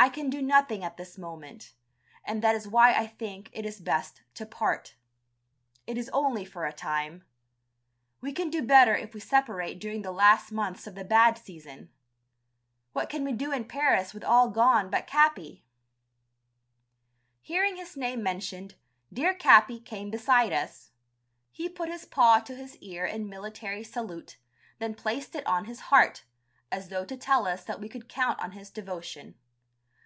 I 0.00 0.10
can 0.10 0.30
do 0.30 0.40
nothing 0.40 0.84
at 0.84 0.96
this 0.96 1.18
moment, 1.18 1.72
and 2.24 2.40
that 2.40 2.54
is 2.54 2.68
why 2.68 2.94
I 2.94 3.04
think 3.04 3.50
it 3.52 3.66
is 3.66 3.80
best 3.80 4.22
to 4.34 4.46
part. 4.46 4.94
It 5.88 5.98
is 5.98 6.08
only 6.10 6.44
for 6.44 6.64
a 6.64 6.72
time. 6.72 7.24
We 8.20 8.32
can 8.32 8.48
do 8.48 8.62
better 8.62 8.94
if 8.96 9.12
we 9.12 9.18
separate 9.18 9.80
during 9.80 10.02
the 10.02 10.12
last 10.12 10.52
months 10.52 10.86
of 10.86 10.94
the 10.94 11.02
bad 11.04 11.36
season. 11.36 11.90
What 12.92 13.08
can 13.08 13.24
we 13.24 13.32
do 13.32 13.50
in 13.50 13.64
Paris 13.64 14.14
with 14.14 14.22
all 14.22 14.50
gone 14.50 14.88
but 14.88 15.08
Capi?" 15.08 15.64
Hearing 17.40 17.74
his 17.74 17.96
name 17.96 18.22
mentioned, 18.22 18.76
dear 19.12 19.34
Capi 19.34 19.80
came 19.80 20.10
beside 20.12 20.52
us: 20.52 20.92
he 21.50 21.68
put 21.68 21.88
his 21.88 22.04
paw 22.04 22.38
to 22.38 22.54
his 22.54 22.76
ear 22.76 23.04
in 23.04 23.28
military 23.28 23.82
salute, 23.82 24.36
then 24.78 24.94
placed 24.94 25.34
it 25.34 25.44
on 25.48 25.64
his 25.64 25.80
heart, 25.90 26.22
as 26.70 26.88
though 26.88 27.04
to 27.04 27.16
tell 27.16 27.48
us 27.48 27.64
that 27.64 27.80
we 27.80 27.88
could 27.88 28.08
count 28.08 28.38
on 28.38 28.52
his 28.52 28.70
devotion. 28.70 29.34